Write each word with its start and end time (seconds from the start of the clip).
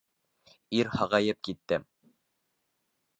Ир 0.77 0.87
һағайып 0.95 1.39
китте. 1.49 1.81